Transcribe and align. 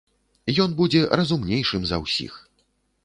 Ён 0.63 0.71
будзе 0.79 1.01
разумнейшым 1.21 1.81
за 1.91 2.03
ўсіх. 2.05 2.33